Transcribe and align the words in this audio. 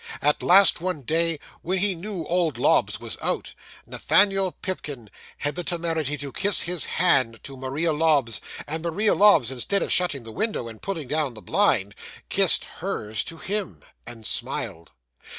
At 0.19 0.41
last, 0.41 0.81
one 0.81 1.03
day 1.03 1.39
when 1.61 1.77
he 1.77 1.93
knew 1.93 2.25
old 2.25 2.57
Lobbs 2.57 2.99
was 2.99 3.19
out, 3.21 3.53
Nathaniel 3.85 4.51
Pipkin 4.53 5.11
had 5.37 5.53
the 5.53 5.63
temerity 5.63 6.17
to 6.17 6.31
kiss 6.31 6.61
his 6.61 6.85
hand 6.85 7.39
to 7.43 7.55
Maria 7.55 7.93
Lobbs; 7.93 8.41
and 8.65 8.81
Maria 8.83 9.13
Lobbs, 9.13 9.51
instead 9.51 9.83
of 9.83 9.91
shutting 9.93 10.23
the 10.23 10.31
window, 10.31 10.67
and 10.67 10.81
pulling 10.81 11.07
down 11.07 11.35
the 11.35 11.41
blind, 11.43 11.93
kissed 12.29 12.67
_hers 12.79 13.23
_to 13.25 13.43
him, 13.43 13.83
and 14.07 14.25
smiled. 14.25 14.91